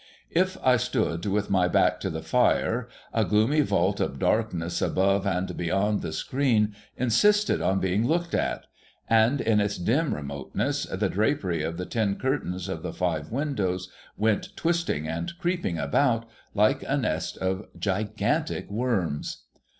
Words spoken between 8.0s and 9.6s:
looked at; and,